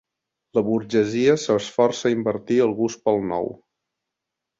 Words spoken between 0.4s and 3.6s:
La burgesia s'esforça a invertir el gust pel nou.